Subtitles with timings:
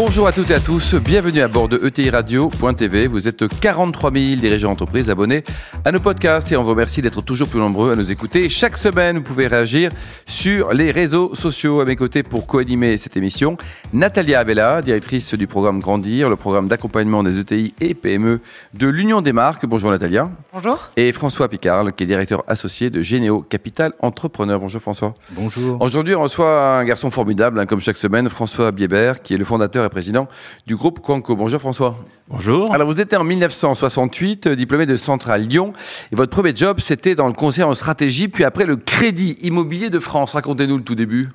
[0.00, 3.08] Bonjour à toutes et à tous, bienvenue à bord de ETI Radio.tv.
[3.08, 5.42] Vous êtes 43 000 dirigeants d'entreprise abonnés
[5.84, 8.48] à nos podcasts et on vous remercie d'être toujours plus nombreux à nous écouter.
[8.48, 9.90] Chaque semaine, vous pouvez réagir
[10.24, 13.56] sur les réseaux sociaux à mes côtés pour co-animer cette émission.
[13.92, 18.40] Natalia Abella, directrice du programme Grandir, le programme d'accompagnement des ETI et PME
[18.74, 19.66] de l'Union des marques.
[19.66, 20.30] Bonjour Natalia.
[20.52, 20.78] Bonjour.
[20.96, 24.60] Et François Picard, qui est directeur associé de Généo Capital Entrepreneur.
[24.60, 25.14] Bonjour François.
[25.32, 25.82] Bonjour.
[25.82, 29.44] Aujourd'hui, on reçoit un garçon formidable, hein, comme chaque semaine, François Biebert, qui est le
[29.44, 30.28] fondateur et président
[30.66, 31.34] du groupe Quanco.
[31.34, 31.96] Bonjour François.
[32.28, 32.72] Bonjour.
[32.72, 35.72] Alors vous étiez en 1968 euh, diplômé de Centrale Lyon
[36.12, 39.90] et votre premier job c'était dans le conseil en stratégie puis après le Crédit Immobilier
[39.90, 40.34] de France.
[40.34, 41.28] Racontez-nous le tout début.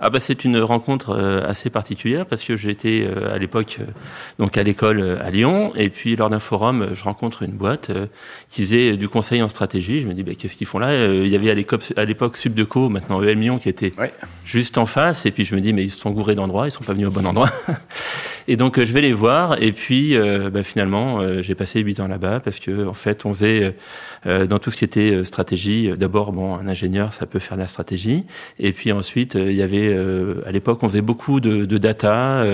[0.00, 3.84] Ah bah c'est une rencontre euh, assez particulière parce que j'étais euh, à l'époque euh,
[4.38, 7.90] donc à l'école à Lyon et puis lors d'un forum je rencontre une boîte
[8.48, 9.98] qui faisait du conseil en stratégie.
[10.00, 11.06] Je me dis bah, qu'est-ce qu'ils font là?
[11.06, 11.50] Il y avait
[11.96, 14.12] à l'époque Subdeco, maintenant EM Lyon qui était Ouais.
[14.44, 16.70] juste en face et puis je me dis mais ils se sont gourés d'endroit, ils
[16.70, 17.50] sont pas venus au bon endroit.
[18.48, 20.16] et donc je vais les voir et puis
[20.52, 23.74] bah, finalement j'ai passé huit ans là-bas parce que en fait on faisait
[24.24, 25.90] dans tout ce qui était stratégie.
[25.96, 28.24] D'abord, bon, un ingénieur, ça peut faire de la stratégie.
[28.58, 29.87] Et puis ensuite, il y avait,
[30.46, 32.44] à l'époque, on faisait beaucoup de, de data.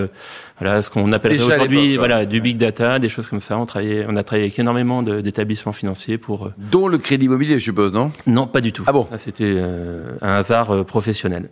[0.60, 1.96] voilà, ce qu'on appellerait aujourd'hui, ouais.
[1.96, 3.58] voilà, du big data, des choses comme ça.
[3.58, 6.50] On travaillait, on a travaillé avec énormément d'établissements financiers pour.
[6.70, 8.10] Dont le Crédit Immobilier, je suppose, non?
[8.27, 8.84] Non, pas du tout.
[8.86, 9.06] Ah bon?
[9.16, 11.48] C'était euh, un hasard euh, professionnel.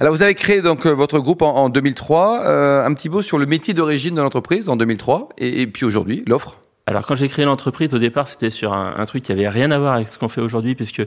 [0.00, 2.42] Alors vous avez créé donc euh, votre groupe en, en 2003.
[2.44, 5.84] Euh, un petit mot sur le métier d'origine de l'entreprise en 2003 et, et puis
[5.84, 6.58] aujourd'hui l'offre.
[6.86, 9.78] Alors quand j'ai créé l'entreprise, au départ, c'était sur un, truc qui avait rien à
[9.78, 11.02] voir avec ce qu'on fait aujourd'hui, puisque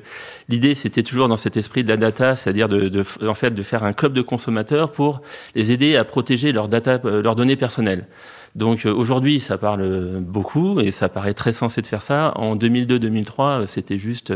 [0.48, 3.64] l'idée c'était toujours dans cet esprit de la data, c'est-à-dire de, de, en fait de
[3.64, 5.22] faire un club de consommateurs pour
[5.54, 8.08] les aider à protéger leurs data, euh, leurs données personnelles.
[8.56, 12.32] Donc euh, aujourd'hui, ça parle euh, beaucoup et ça paraît très sensé de faire ça.
[12.38, 14.34] En 2002-2003, euh, c'était juste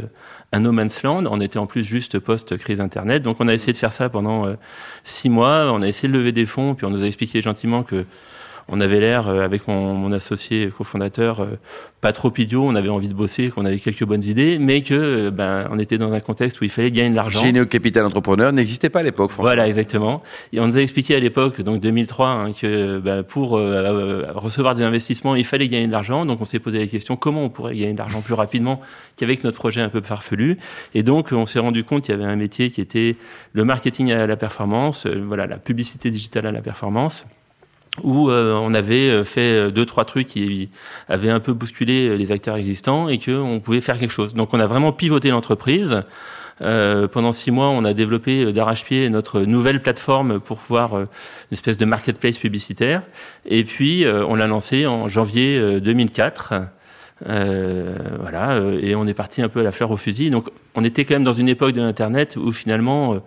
[0.51, 1.23] un no man's land.
[1.31, 3.23] On était en plus juste post-crise Internet.
[3.23, 4.53] Donc on a essayé de faire ça pendant
[5.05, 5.71] six mois.
[5.71, 8.05] On a essayé de lever des fonds, puis on nous a expliqué gentiment que
[8.71, 11.57] on avait l'air, euh, avec mon, mon associé cofondateur, euh,
[12.01, 14.93] pas trop idiot, on avait envie de bosser, qu'on avait quelques bonnes idées, mais que
[14.93, 17.41] euh, ben, on était dans un contexte où il fallait gagner de l'argent.
[17.41, 19.49] Généo Capital Entrepreneur n'existait pas à l'époque, François.
[19.49, 20.21] Voilà, exactement.
[20.53, 24.31] Et on nous a expliqué à l'époque, donc 2003, hein, que ben, pour euh, euh,
[24.33, 26.25] recevoir des investissements, il fallait gagner de l'argent.
[26.25, 28.79] Donc on s'est posé la question comment on pourrait gagner de l'argent plus rapidement
[29.17, 30.57] qu'avec notre projet un peu farfelu?
[30.93, 33.17] Et donc on s'est rendu compte qu'il y avait un métier qui était
[33.53, 37.25] le marketing à la performance, euh, voilà, la publicité digitale à la performance
[38.03, 40.69] où euh, on avait euh, fait euh, deux trois trucs qui
[41.07, 44.33] avaient un peu bousculé euh, les acteurs existants et que on pouvait faire quelque chose.
[44.33, 46.03] Donc on a vraiment pivoté l'entreprise.
[46.61, 51.07] Euh, pendant six mois, on a développé d'arrache-pied notre nouvelle plateforme pour pouvoir une
[51.51, 53.03] espèce de marketplace publicitaire.
[53.45, 56.53] Et puis on l'a lancé en janvier euh, 2004.
[57.27, 60.29] Euh, voilà, et on est parti un peu à la fleur au fusil.
[60.29, 63.21] Donc, on était quand même dans une époque de l'internet où finalement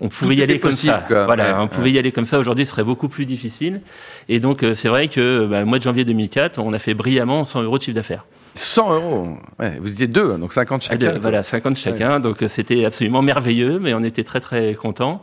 [0.00, 1.04] on pouvait y aller comme ça.
[1.06, 1.24] quoi.
[1.26, 2.38] Voilà, Ouais, on pouvait y aller comme ça.
[2.38, 3.80] Aujourd'hui, ce serait beaucoup plus difficile.
[4.28, 6.94] Et donc, euh, c'est vrai que bah, le mois de janvier 2004, on a fait
[6.94, 8.24] brillamment 100 euros de chiffre d'affaires.
[8.54, 9.28] 100 euros.
[9.60, 11.18] Ouais, vous étiez deux, hein, donc 50 chacun.
[11.20, 12.18] Voilà, 50 chacun.
[12.18, 15.22] Donc, euh, c'était absolument merveilleux, mais on était très très contents.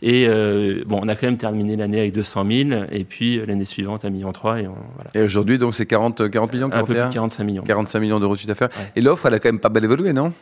[0.00, 3.64] Et euh, bon, on a quand même terminé l'année avec 200 000, et puis l'année
[3.64, 4.30] suivante 1,3 million.
[4.30, 7.14] Et on, voilà, Et aujourd'hui, donc c'est 40, 40 millions, un peu plus 41 de
[7.14, 7.62] 45 millions.
[7.64, 8.70] 45 millions d'euros de chiffre d'affaires.
[8.76, 8.92] Ouais.
[8.94, 10.32] Et l'offre, elle a quand même pas mal évolué, non?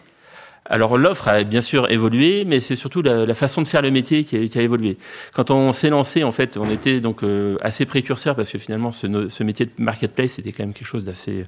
[0.69, 3.91] Alors l'offre a bien sûr évolué, mais c'est surtout la, la façon de faire le
[3.91, 4.99] métier qui a, qui a évolué.
[5.33, 8.93] Quand on s'est lancé, en fait, on était donc euh, assez précurseur parce que finalement
[8.93, 11.47] ce, ce métier de marketplace c'était quand même quelque chose d'assez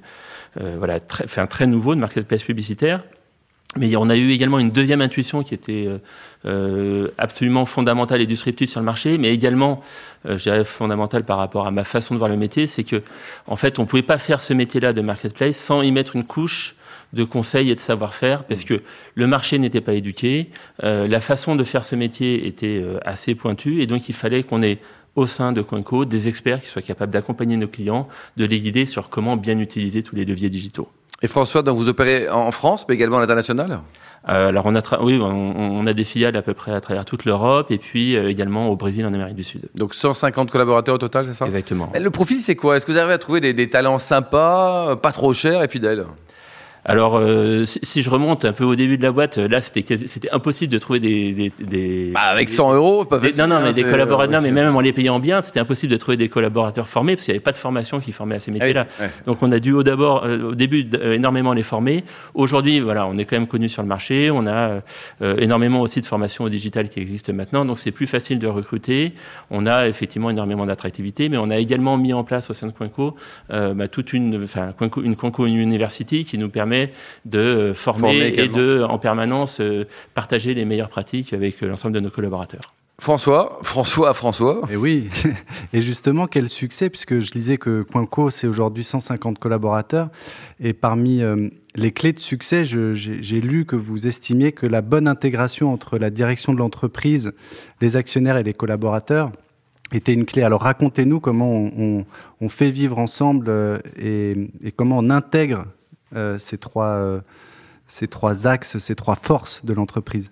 [0.61, 3.03] euh, voilà très, enfin, très nouveau de marketplace publicitaire.
[3.75, 5.99] Mais on a eu également une deuxième intuition qui était euh,
[6.45, 9.81] euh, absolument fondamentale et disruptive sur le marché, mais également,
[10.25, 13.03] euh, je dirais, fondamentale par rapport à ma façon de voir le métier, c'est que,
[13.45, 16.77] en fait, on pouvait pas faire ce métier-là de marketplace sans y mettre une couche
[17.13, 18.81] de conseils et de savoir-faire, parce que
[19.15, 20.49] le marché n'était pas éduqué,
[20.83, 24.43] euh, la façon de faire ce métier était euh, assez pointue, et donc il fallait
[24.43, 24.79] qu'on ait
[25.15, 28.07] au sein de Coinco des experts qui soient capables d'accompagner nos clients,
[28.37, 30.87] de les guider sur comment bien utiliser tous les leviers digitaux.
[31.21, 33.81] Et François, donc vous opérez en France, mais également à l'international?
[34.27, 37.05] Euh, alors on a, oui, on, on a des filiales à peu près à travers
[37.05, 39.69] toute l'Europe et puis euh, également au Brésil, en Amérique du Sud.
[39.75, 41.45] Donc 150 collaborateurs au total, c'est ça?
[41.45, 41.89] Exactement.
[41.93, 42.77] Mais Le profil, c'est quoi?
[42.77, 46.05] Est-ce que vous arrivez à trouver des, des talents sympas, pas trop chers et fidèles?
[46.85, 49.95] Alors, euh, si, je remonte un peu au début de la boîte, là, c'était
[50.31, 53.41] impossible de trouver des, des, des bah, avec 100 euros, pas facile.
[53.41, 55.97] non, non, mais hein, des collaborateurs, mais même en les payant bien, c'était impossible de
[55.97, 58.51] trouver des collaborateurs formés parce qu'il n'y avait pas de formation qui formait à ces
[58.51, 58.87] métiers-là.
[58.99, 62.05] Ah Donc, on a dû au d'abord, euh, au début, euh, énormément les former.
[62.33, 64.31] Aujourd'hui, voilà, on est quand même connu sur le marché.
[64.31, 64.81] On a
[65.21, 67.65] énormément aussi de formations au digital qui existent maintenant.
[67.65, 69.13] Donc, c'est plus facile de recruter.
[69.49, 72.71] On a effectivement énormément d'attractivité, mais on a également mis en place au sein de
[72.71, 73.15] Quinco
[73.49, 76.68] bah, toute une, enfin, une University qui nous permet
[77.25, 82.09] de former, et de, en permanence, euh, partager les meilleures pratiques avec l'ensemble de nos
[82.09, 82.61] collaborateurs.
[82.99, 84.61] François, François, François.
[84.69, 85.09] Et oui,
[85.73, 90.09] et justement, quel succès, puisque je disais que Coinco, c'est aujourd'hui 150 collaborateurs,
[90.59, 95.07] et parmi euh, les clés de succès, j'ai lu que vous estimiez que la bonne
[95.07, 97.31] intégration entre la direction de l'entreprise,
[97.79, 99.31] les actionnaires et les collaborateurs
[99.93, 100.43] était une clé.
[100.43, 105.78] Alors racontez-nous comment on, fait vivre ensemble euh, et, et, comment on intègre euh,
[106.13, 107.21] ces, trois, euh,
[107.87, 110.31] ces trois axes, ces trois forces de l'entreprise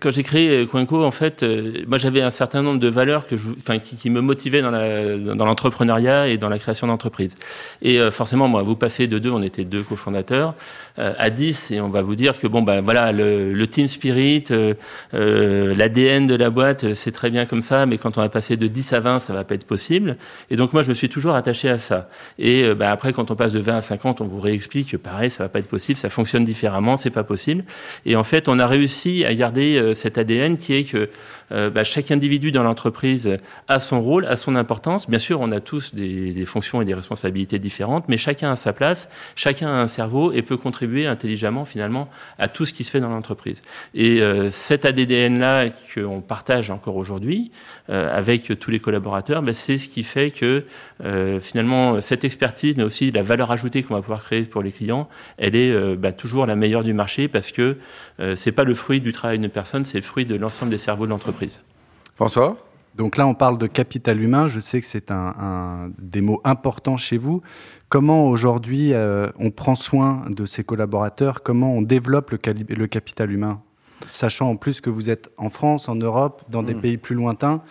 [0.00, 3.36] quand j'ai créé Coinco, en fait, euh, moi j'avais un certain nombre de valeurs que
[3.36, 7.36] je, enfin, qui, qui, me motivaient dans, la, dans l'entrepreneuriat et dans la création d'entreprise.
[7.82, 10.54] Et euh, forcément, moi, vous passez de deux, on était deux cofondateurs,
[10.98, 13.88] euh, à dix, et on va vous dire que bon, ben voilà, le, le team
[13.88, 14.44] spirit,
[15.12, 18.66] l'ADN de la boîte, c'est très bien comme ça, mais quand on va passer de
[18.68, 20.16] 10 à 20, ça va pas être possible.
[20.50, 22.08] Et donc moi, je me suis toujours attaché à ça.
[22.38, 25.28] Et ben, après, quand on passe de 20 à 50, on vous réexplique que pareil,
[25.28, 27.64] ça va pas être possible, ça fonctionne différemment, c'est pas possible.
[28.06, 31.08] Et en fait, on a réussi à garder euh, cet ADN qui est que
[31.52, 35.08] euh, bah, chaque individu dans l'entreprise a son rôle, a son importance.
[35.08, 38.72] Bien sûr, on a tous des, fonctions et des responsabilités différentes, mais chacun a sa
[38.72, 42.08] place, chacun a un cerveau et peut contribuer intelligemment finalement
[42.38, 43.62] à tout ce qui se fait dans l'entreprise.
[43.94, 47.50] Et euh, cet ADN-là qu'on partage encore aujourd'hui
[47.90, 50.64] avec tous les collaborateurs, bah, c'est ce qui fait que
[51.40, 55.08] finalement cette expertise, mais aussi la valeur ajoutée qu'on va pouvoir créer pour les clients,
[55.38, 57.78] elle est bah, toujours la meilleure du marché parce que
[58.34, 61.06] c'est pas le fruit du travail de personne, c'est le fruit de l'ensemble des cerveaux
[61.06, 61.37] de l'entreprise.
[62.14, 62.56] François
[62.98, 64.48] donc là, on parle de capital humain.
[64.48, 67.42] Je sais que c'est un, des mots importants chez vous.
[67.88, 71.44] Comment aujourd'hui euh, on prend soin de ses collaborateurs?
[71.44, 72.38] Comment on développe le,
[72.74, 73.60] le, capital humain?
[74.08, 76.80] Sachant en plus que vous êtes en France, en Europe, dans des hmm.
[76.80, 77.62] pays plus lointains.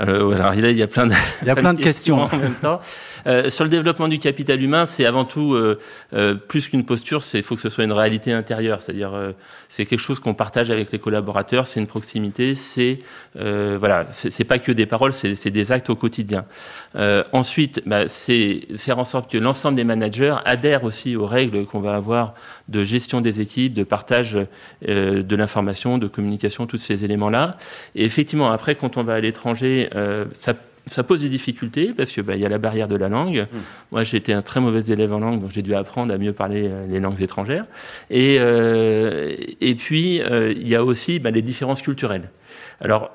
[0.00, 2.22] Euh, alors il y a plein de, il y a plein de questions.
[2.32, 2.80] en même temps.
[3.26, 5.78] Euh, sur le développement du capital humain, c'est avant tout euh,
[6.12, 9.32] euh plus qu'une posture, c'est faut que ce soit une réalité intérieure, c'est-à-dire euh,
[9.68, 13.00] c'est quelque chose qu'on partage avec les collaborateurs, c'est une proximité, c'est
[13.38, 16.44] euh, voilà, c'est pas que des paroles, c'est des actes au quotidien.
[17.32, 21.80] ensuite, bah, c'est faire en sorte que l'ensemble des managers adhèrent aussi aux règles qu'on
[21.80, 22.34] va avoir
[22.68, 24.38] de gestion des équipes, de partage
[24.86, 27.56] de l'information, de communication, tous ces éléments-là.
[27.94, 30.54] Et effectivement, après, quand on va à l'étranger euh, ça,
[30.86, 33.46] ça, pose des difficultés parce que bah, y a la barrière de la langue.
[33.52, 33.58] Hmm.
[33.92, 36.32] Moi, j'ai été un très mauvais élève en langue, donc j'ai dû apprendre à mieux
[36.32, 37.66] parler euh, les langues étrangères.
[38.10, 42.30] Et, euh, et puis, il y a aussi bah, les différences culturelles.
[42.80, 43.10] Alors,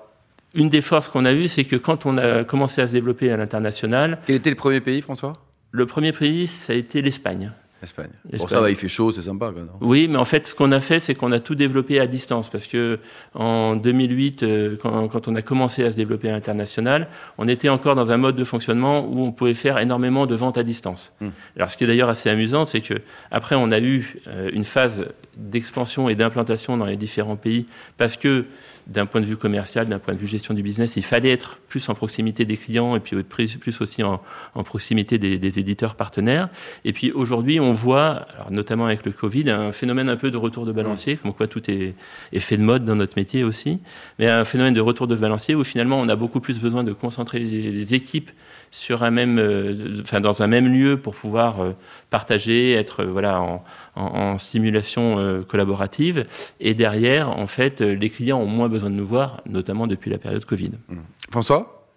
[0.53, 3.31] une des forces qu'on a eues, c'est que quand on a commencé à se développer
[3.31, 4.19] à l'international.
[4.25, 5.33] Quel était le premier pays, François?
[5.71, 7.51] Le premier pays, ça a été l'Espagne.
[7.85, 8.09] Espagne.
[8.37, 9.51] Pour ça, il fait chaud, c'est sympa.
[9.51, 12.07] Quoi, oui, mais en fait, ce qu'on a fait, c'est qu'on a tout développé à
[12.07, 12.49] distance.
[12.49, 12.99] Parce que
[13.33, 17.69] en 2008, euh, quand, quand, on a commencé à se développer à l'international, on était
[17.69, 21.13] encore dans un mode de fonctionnement où on pouvait faire énormément de ventes à distance.
[21.21, 21.29] Hmm.
[21.55, 22.95] Alors, ce qui est d'ailleurs assez amusant, c'est que
[23.31, 25.05] après, on a eu euh, une phase
[25.37, 27.65] d'expansion et d'implantation dans les différents pays
[27.97, 28.45] parce que
[28.87, 31.57] d'un point de vue commercial, d'un point de vue gestion du business, il fallait être
[31.69, 34.21] plus en proximité des clients et puis plus aussi en,
[34.63, 36.49] proximité des, éditeurs partenaires.
[36.83, 40.37] Et puis aujourd'hui, on voit, alors notamment avec le Covid, un phénomène un peu de
[40.37, 41.95] retour de balancier, comme quoi tout est,
[42.31, 43.79] est, fait de mode dans notre métier aussi,
[44.19, 46.93] mais un phénomène de retour de balancier où finalement on a beaucoup plus besoin de
[46.93, 48.31] concentrer les équipes
[48.75, 51.71] sur un même, euh, enfin dans un même lieu pour pouvoir euh,
[52.09, 53.63] partager, être euh, voilà en,
[53.95, 56.25] en, stimulation collaborative.
[56.59, 60.17] Et derrière, en fait, les clients ont moins besoin de nous voir, notamment depuis la
[60.17, 60.71] période Covid.
[60.89, 60.97] Mmh.
[61.31, 61.87] François?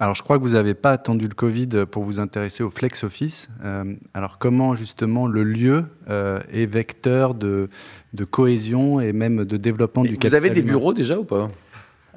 [0.00, 3.02] Alors, je crois que vous n'avez pas attendu le Covid pour vous intéresser au flex
[3.02, 3.48] office.
[4.14, 7.68] alors, comment justement le lieu est vecteur de,
[8.14, 11.48] de, cohésion et même de développement du capital Vous avez des bureaux déjà ou pas?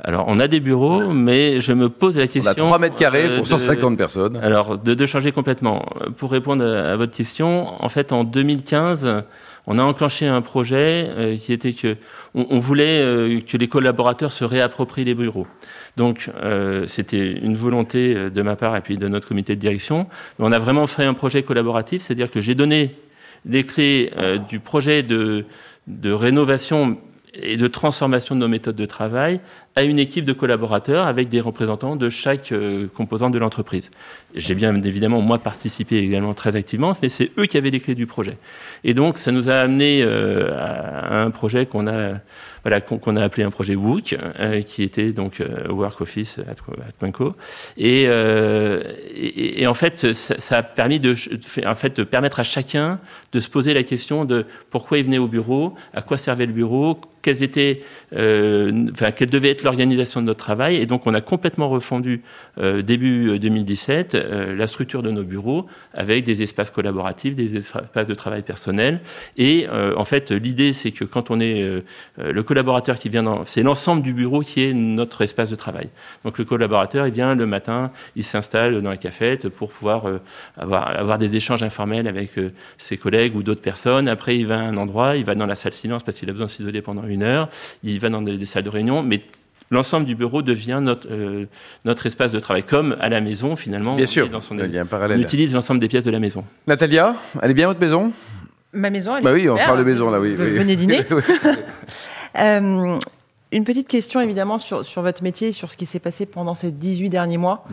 [0.04, 2.50] Alors, on a des bureaux, mais je me pose la question.
[2.50, 4.38] On a 3 mètres carrés pour 150 personnes.
[4.38, 5.86] Alors, de, de, changer complètement.
[6.18, 9.24] Pour répondre à, votre question, en fait, en 2015,
[9.68, 11.98] on a enclenché un projet euh, qui était que
[12.34, 15.48] on, voulait euh, que les collaborateurs se réapproprient les bureaux.
[15.98, 20.08] Donc, euh, c'était une volonté de ma part et puis de notre comité de direction.
[20.40, 22.96] On a vraiment fait un projet collaboratif, c'est-à-dire que j'ai donné
[23.46, 24.12] les clés
[24.48, 25.46] du projet de
[26.04, 26.98] rénovation
[27.34, 29.40] et de transformation de nos méthodes de travail
[29.76, 33.90] à une équipe de collaborateurs avec des représentants de chaque euh, composante de l'entreprise.
[34.36, 37.96] J'ai bien évidemment, moi, participé également très activement, mais c'est eux qui avaient les clés
[37.96, 38.38] du projet.
[38.84, 42.16] Et donc, ça nous a amené euh, à un projet qu'on a
[42.64, 47.08] voilà, a appelé un projet WOOC, euh, qui était donc Work Office at, at
[47.76, 48.08] Et,
[49.66, 51.16] en fait, ça, ça, a permis de,
[51.66, 53.00] en fait, de permettre à chacun
[53.32, 56.54] de se poser la question de pourquoi il venait au bureau, à quoi servait le
[56.54, 57.82] bureau, quelles étaient,
[58.14, 60.76] enfin, quelle devait être l'organisation de notre travail.
[60.76, 62.22] Et donc, on a complètement refondu
[62.58, 68.08] euh, début 2017 euh, la structure de nos bureaux avec des espaces collaboratifs, des espaces
[68.08, 69.02] de travail personnel.
[69.38, 71.84] Et en fait, l'idée, c'est que quand on est
[72.18, 75.90] le collaborateur qui vient dans, c'est l'ensemble du bureau qui est notre espace de travail.
[76.24, 80.06] Donc, le collaborateur, il vient le matin, il s'installe dans la cafette pour pouvoir
[80.58, 82.32] avoir, avoir des échanges informels avec
[82.78, 84.08] ses collègues ou d'autres personnes.
[84.08, 86.34] Après, il va à un endroit, il va dans la salle silence parce qu'il a
[86.34, 87.50] besoin de s'isoler pendant une heure,
[87.84, 89.22] il va dans des, salles de réunion, mais
[89.72, 91.46] l'ensemble du bureau devient notre, euh,
[91.86, 93.96] notre espace de travail, comme à la maison finalement.
[93.96, 95.20] Bien sûr, dans son, il y a un parallèle.
[95.20, 96.44] On utilise l'ensemble des pièces de la maison.
[96.68, 98.12] Natalia, elle est bien votre maison?
[98.74, 100.34] Ma maison, elle bah est oui, on parle de maison là, oui.
[100.34, 101.02] Venez dîner.
[102.40, 103.00] euh,
[103.52, 106.72] une petite question évidemment sur, sur votre métier, sur ce qui s'est passé pendant ces
[106.72, 107.66] 18 derniers mois,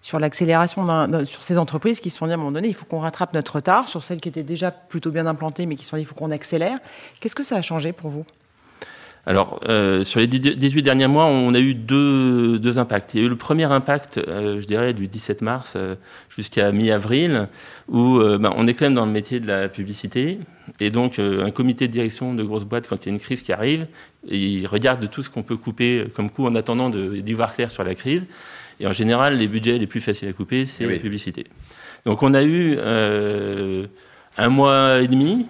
[0.00, 0.86] sur l'accélération
[1.24, 3.34] sur ces entreprises qui se sont dit à un moment donné, il faut qu'on rattrape
[3.34, 6.02] notre retard, sur celles qui étaient déjà plutôt bien implantées mais qui se sont dit,
[6.02, 6.78] il faut qu'on accélère.
[7.20, 8.24] Qu'est-ce que ça a changé pour vous?
[9.28, 13.12] Alors, euh, sur les 18 derniers mois, on a eu deux, deux impacts.
[13.14, 15.96] Il y a eu le premier impact, euh, je dirais, du 17 mars euh,
[16.30, 17.48] jusqu'à mi-avril,
[17.88, 20.38] où euh, ben, on est quand même dans le métier de la publicité.
[20.78, 23.20] Et donc, euh, un comité de direction de grosses boîtes, quand il y a une
[23.20, 23.88] crise qui arrive,
[24.28, 27.82] il regarde tout ce qu'on peut couper comme coup en attendant d'y voir clair sur
[27.82, 28.26] la crise.
[28.78, 30.94] Et en général, les budgets les plus faciles à couper, c'est oui.
[30.94, 31.46] la publicité.
[32.04, 35.46] Donc, on a eu un mois et demi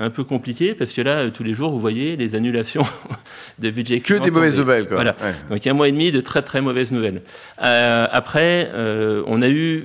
[0.00, 2.82] un peu compliqué parce que là, tous les jours, vous voyez les annulations
[3.58, 4.00] de budget.
[4.00, 4.96] Que des mauvaises nouvelles, quoi.
[4.96, 5.14] Voilà.
[5.20, 5.34] Ouais.
[5.50, 7.22] Donc il y a un mois et demi de très très mauvaises nouvelles.
[7.62, 9.84] Euh, après, euh, on a eu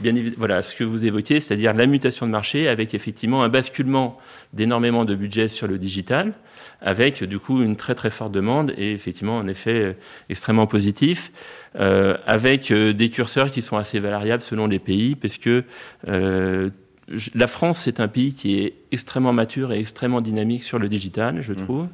[0.00, 3.48] bien évidemment, voilà, ce que vous évoquiez, c'est-à-dire la mutation de marché avec effectivement un
[3.48, 4.18] basculement
[4.52, 6.34] d'énormément de budget sur le digital,
[6.80, 9.96] avec du coup une très très forte demande et effectivement un effet
[10.28, 11.32] extrêmement positif,
[11.80, 15.64] euh, avec des curseurs qui sont assez variables selon les pays, parce que
[17.34, 21.40] la France, c'est un pays qui est extrêmement mature et extrêmement dynamique sur le digital,
[21.40, 21.84] je trouve.
[21.84, 21.88] Mmh.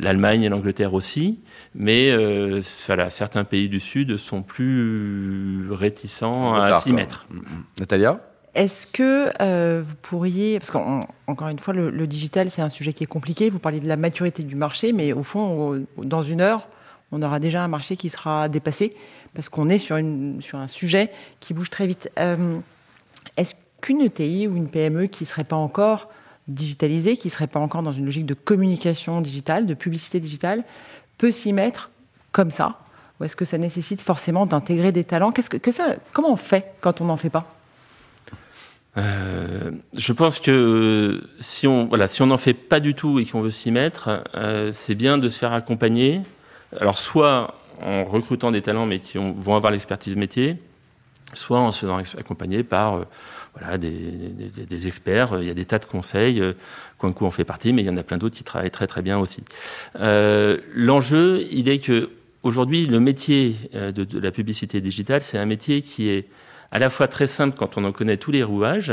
[0.00, 1.38] L'Allemagne et l'Angleterre aussi,
[1.74, 7.26] mais euh, voilà, certains pays du Sud sont plus réticents à s'y mettre.
[7.30, 7.40] Mmh.
[7.80, 8.20] Natalia?
[8.54, 12.92] Est-ce que euh, vous pourriez, parce qu'encore une fois, le, le digital, c'est un sujet
[12.92, 16.22] qui est compliqué, vous parliez de la maturité du marché, mais au fond, au, dans
[16.22, 16.68] une heure,
[17.12, 18.94] on aura déjà un marché qui sera dépassé,
[19.34, 22.10] parce qu'on est sur, une, sur un sujet qui bouge très vite.
[22.18, 22.58] Euh,
[23.36, 26.08] Est-ce qu'une ETI ou une PME qui ne serait pas encore
[26.48, 30.64] digitalisée, qui ne serait pas encore dans une logique de communication digitale, de publicité digitale,
[31.18, 31.90] peut s'y mettre
[32.32, 32.78] comme ça?
[33.20, 35.32] Ou est-ce que ça nécessite forcément d'intégrer des talents?
[35.32, 37.46] Qu'est-ce que, ça, Comment on fait quand on n'en fait pas?
[38.98, 43.24] Euh, je pense que si on voilà si on n'en fait pas du tout et
[43.24, 46.20] qu'on veut s'y mettre, euh, c'est bien de se faire accompagner.
[46.78, 50.58] Alors soit en recrutant des talents mais qui ont, vont avoir l'expertise métier,
[51.32, 53.04] soit en se faisant accompagner par euh,
[53.58, 55.36] voilà, des, experts.
[55.40, 56.42] Il y a des tas de conseils.
[56.98, 59.02] Coinco en fait partie, mais il y en a plein d'autres qui travaillent très très
[59.02, 59.42] bien aussi.
[60.00, 62.10] Euh, L'enjeu, il est que
[62.42, 66.26] aujourd'hui, le métier de, la publicité digitale, c'est un métier qui est
[66.70, 68.92] à la fois très simple quand on en connaît tous les rouages,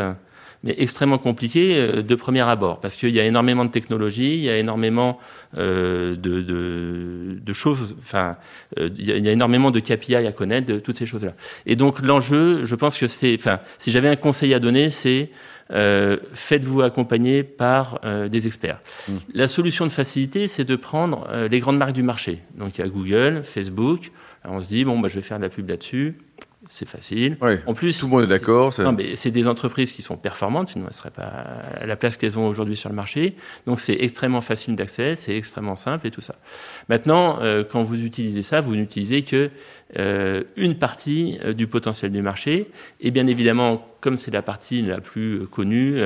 [0.64, 4.50] mais extrêmement compliqué de premier abord, parce qu'il y a énormément de technologies, il y
[4.50, 5.20] a énormément
[5.58, 8.38] euh, de, de, de, choses, enfin,
[8.78, 11.34] euh, il y a énormément de KPI à connaître, de toutes ces choses-là.
[11.66, 15.32] Et donc l'enjeu, je pense que c'est, enfin, si j'avais un conseil à donner, c'est
[15.72, 18.80] euh, faites-vous accompagner par euh, des experts.
[19.08, 19.14] Mmh.
[19.34, 22.40] La solution de facilité, c'est de prendre euh, les grandes marques du marché.
[22.56, 24.12] Donc il y a Google, Facebook.
[24.44, 26.16] Alors, on se dit bon, bah, je vais faire de la pub là-dessus
[26.68, 27.38] c'est facile.
[27.68, 28.74] En plus, tout le monde est d'accord.
[28.80, 31.96] Non, mais c'est des entreprises qui sont performantes, sinon elles ne seraient pas à la
[31.96, 33.38] place qu'elles ont aujourd'hui sur le marché.
[33.66, 36.36] Donc c'est extrêmement facile d'accès, c'est extrêmement simple et tout ça.
[36.90, 39.52] Maintenant, euh, quand vous utilisez ça, vous n'utilisez que
[39.98, 42.70] euh, une partie euh, du potentiel du marché.
[43.00, 46.02] Et bien évidemment, comme c'est la partie la plus connue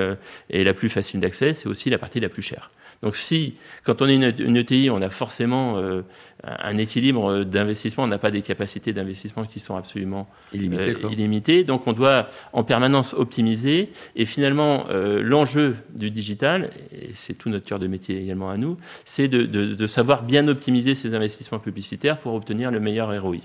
[0.49, 2.71] et la plus facile d'accès, c'est aussi la partie la plus chère.
[3.03, 6.03] Donc si, quand on est une, une ETI, on a forcément euh,
[6.43, 11.63] un équilibre d'investissement, on n'a pas des capacités d'investissement qui sont absolument illimitées, euh, illimitées,
[11.65, 13.91] donc on doit en permanence optimiser.
[14.15, 18.55] Et finalement, euh, l'enjeu du digital, et c'est tout notre cœur de métier également à
[18.55, 23.21] nous, c'est de, de, de, savoir bien optimiser ces investissements publicitaires pour obtenir le meilleur
[23.21, 23.37] ROI.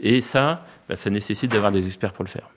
[0.00, 2.48] Et ça, bah, ça nécessite d'avoir des experts pour le faire.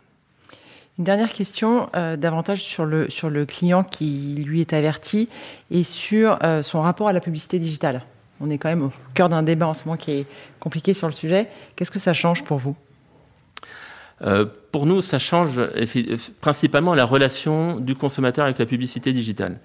[0.98, 5.30] Une dernière question, euh, davantage sur le, client qui lui est averti
[5.70, 8.01] et sur euh, son rapport à la publicité digitale.
[8.42, 10.25] On est quand même au cœur d'un débat en ce moment qui est
[10.60, 11.50] compliqué sur le sujet.
[11.75, 12.75] Qu'est-ce que ça change pour vous?
[14.24, 15.62] Euh, pour nous, ça change
[16.42, 19.60] principalement la relation du consommateur avec la publicité digitale.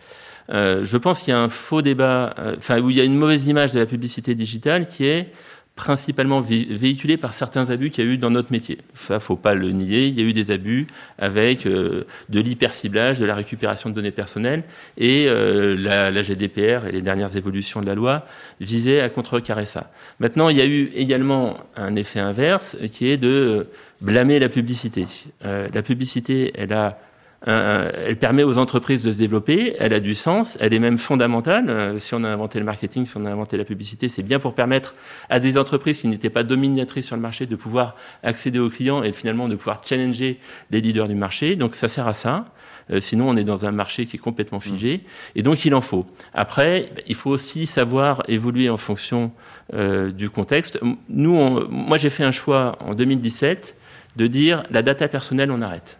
[0.50, 3.46] Je pense qu'il y a un faux débat, enfin où il y a une mauvaise
[3.46, 5.32] image de la publicité digitale qui est
[5.74, 8.78] principalement véhiculée par certains abus qu'il y a eu dans notre métier.
[8.94, 10.06] Ça, faut pas le nier.
[10.06, 10.86] Il y a eu des abus
[11.18, 14.64] avec de l'hyperciblage, de la récupération de données personnelles,
[14.98, 18.26] et la, la, GDPR et les dernières évolutions de la loi
[18.60, 19.90] visaient à contrecarrer ça.
[20.20, 23.66] Maintenant, il y a eu également un effet inverse qui est de
[24.02, 25.06] blâmer la publicité.
[25.44, 26.98] Euh, la publicité, elle a
[27.46, 31.68] elle permet aux entreprises de se développer, elle a du sens, elle est même fondamentale.
[31.68, 34.38] Euh, si on a inventé le marketing, si on a inventé la publicité, c'est bien
[34.38, 34.94] pour permettre
[35.28, 39.02] à des entreprises qui n'étaient pas dominatrices sur le marché de pouvoir accéder aux clients
[39.02, 40.38] et finalement de pouvoir challenger
[40.70, 41.56] les leaders du marché.
[41.56, 42.46] Donc ça sert à ça.
[42.90, 45.02] Euh, sinon, on est dans un marché qui est complètement figé.
[45.36, 46.06] Et donc, il en faut.
[46.34, 49.32] Après, il faut aussi savoir évoluer en fonction
[49.72, 50.78] du contexte.
[51.08, 53.74] Nous, moi, j'ai fait un choix en 2017
[54.16, 55.98] de dire la data personnelle, on arrête.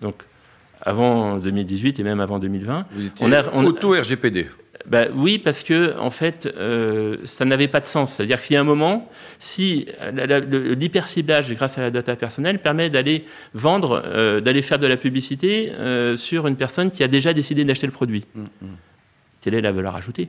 [0.00, 0.16] Donc,
[0.84, 2.86] avant 2018 et même avant 2020.
[2.92, 4.46] Vous étiez on a, auto-RGPD
[4.86, 8.14] bah, Oui, parce que, en fait, euh, ça n'avait pas de sens.
[8.14, 9.86] C'est-à-dire qu'il y a un moment, si
[10.50, 13.24] l'hyperciblage grâce à la data personnelle permet d'aller
[13.54, 17.64] vendre, euh, d'aller faire de la publicité euh, sur une personne qui a déjà décidé
[17.64, 18.68] d'acheter le produit, mm, mm.
[19.40, 20.28] quelle est la valeur ajoutée?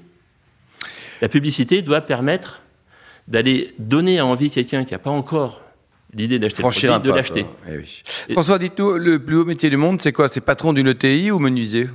[1.22, 2.62] La publicité doit permettre
[3.28, 5.62] d'aller donner envie quelqu'un qui n'a pas encore
[6.16, 7.46] l'idée d'acheter le produit, de l'acheter.
[8.30, 10.28] Eh François, dites-nous, le plus haut métier du monde, c'est quoi?
[10.28, 11.88] C'est patron d'une ETI ou menuisier?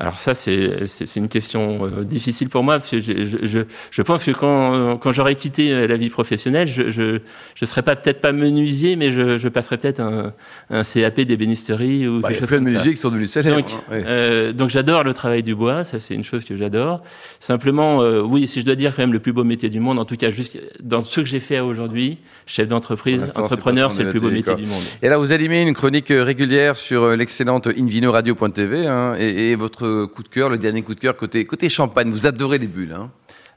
[0.00, 3.58] Alors ça, c'est une question euh, difficile pour moi, parce que je, je,
[3.90, 7.18] je pense que quand, quand j'aurais quitté euh, la vie professionnelle, je ne
[7.54, 10.32] je, serais pas peut-être pas menuisier, mais je, je passerais peut-être un,
[10.70, 12.64] un, CAP d'ébénisterie ou bah, quelque chose comme ça.
[12.64, 13.56] De menuisiers qui sont devenus célèbres.
[13.58, 17.02] Donc, hein, euh, donc j'adore le travail du bois, ça c'est une chose que j'adore.
[17.38, 19.98] Simplement, euh, oui, si je dois dire quand même le plus beau métier du monde,
[19.98, 22.16] en tout cas juste dans ce que j'ai fait aujourd'hui,
[22.46, 24.82] chef d'entreprise, entrepreneur, c'est le plus beau métier du monde.
[25.02, 30.22] Et là, vous animez une chronique régulière sur l'excellente invinoradio.tv hein, et, et votre coup
[30.22, 32.10] de cœur, le dernier coup de cœur côté, côté champagne.
[32.10, 33.10] Vous adorez les bulles, hein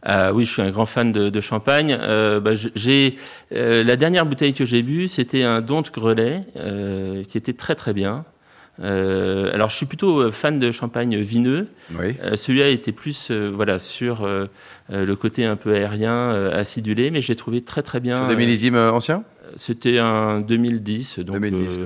[0.07, 1.97] euh, oui, je suis un grand fan de, de champagne.
[1.99, 3.15] Euh, bah, j'ai
[3.53, 7.75] euh, la dernière bouteille que j'ai bu, c'était un Donte Grelet euh, qui était très
[7.75, 8.25] très bien.
[8.81, 11.67] Euh, alors, je suis plutôt fan de champagne vineux.
[11.97, 12.15] Oui.
[12.35, 14.27] Celui-là était plus, voilà, sur
[14.89, 18.15] le côté un peu aérien, acidulé, mais j'ai trouvé très très bien.
[18.15, 19.23] Sur des millésimes anciens?
[19.57, 21.79] C'était un 2010, donc 2010,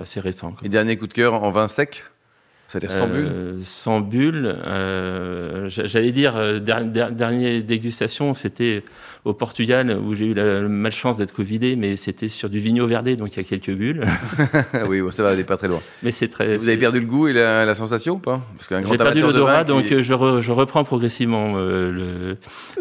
[0.00, 0.56] assez récent.
[0.64, 2.04] Et dernier coup de cœur en vin sec?
[2.70, 4.56] C'est-à-dire sans bulle euh, Sans bulle.
[4.64, 8.84] Euh, j'allais dire, euh, dernière dégustation, c'était
[9.24, 13.16] au Portugal où j'ai eu la malchance d'être covidé, mais c'était sur du Vigno Verdé,
[13.16, 14.06] donc il y a quelques bulles.
[14.88, 15.80] oui, ça va, aller pas très loin.
[16.04, 16.58] Mais c'est très.
[16.58, 18.40] Vous avez perdu le goût et la, sensation ou pas?
[18.70, 20.00] J'ai perdu l'odorat, donc je,
[20.40, 21.56] je, reprends progressivement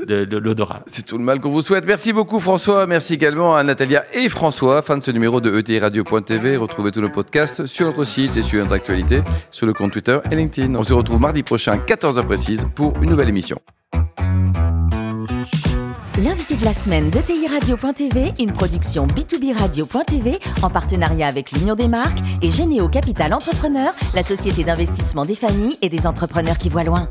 [0.08, 0.84] l'odorat.
[0.86, 1.86] c'est tout le mal qu'on vous souhaite.
[1.86, 5.80] Merci beaucoup François, merci également à Natalia et François, fan de ce numéro de ETI
[5.80, 6.58] Radio.tv.
[6.58, 10.36] Retrouvez tous nos podcasts sur notre site et sur notre actualité, sur le Twitter et
[10.36, 10.76] LinkedIn.
[10.76, 13.58] On se retrouve mardi prochain, 14h précise, pour une nouvelle émission.
[16.22, 21.76] L'invité de la semaine de TI Radio.tv, une production B2B Radio.tv en partenariat avec l'Union
[21.76, 26.68] des marques et Généo Capital Entrepreneur, la société d'investissement des familles et des entrepreneurs qui
[26.68, 27.10] voient loin.